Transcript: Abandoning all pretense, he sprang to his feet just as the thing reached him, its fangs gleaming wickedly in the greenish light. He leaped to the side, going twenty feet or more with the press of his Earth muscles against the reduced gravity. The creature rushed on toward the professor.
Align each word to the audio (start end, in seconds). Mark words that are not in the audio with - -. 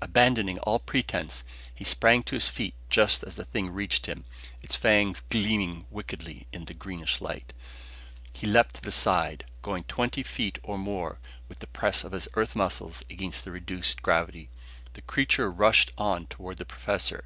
Abandoning 0.00 0.60
all 0.60 0.78
pretense, 0.78 1.42
he 1.74 1.82
sprang 1.82 2.22
to 2.22 2.36
his 2.36 2.46
feet 2.46 2.72
just 2.88 3.24
as 3.24 3.34
the 3.34 3.44
thing 3.44 3.70
reached 3.72 4.06
him, 4.06 4.24
its 4.62 4.76
fangs 4.76 5.22
gleaming 5.28 5.86
wickedly 5.90 6.46
in 6.52 6.66
the 6.66 6.72
greenish 6.72 7.20
light. 7.20 7.52
He 8.32 8.46
leaped 8.46 8.74
to 8.76 8.80
the 8.82 8.92
side, 8.92 9.44
going 9.62 9.82
twenty 9.82 10.22
feet 10.22 10.60
or 10.62 10.78
more 10.78 11.18
with 11.48 11.58
the 11.58 11.66
press 11.66 12.04
of 12.04 12.12
his 12.12 12.28
Earth 12.34 12.54
muscles 12.54 13.04
against 13.10 13.42
the 13.44 13.50
reduced 13.50 14.02
gravity. 14.02 14.50
The 14.92 15.02
creature 15.02 15.50
rushed 15.50 15.90
on 15.98 16.26
toward 16.28 16.58
the 16.58 16.64
professor. 16.64 17.24